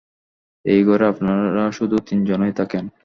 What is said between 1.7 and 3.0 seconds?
শুধু তিন জনেই থাকেন?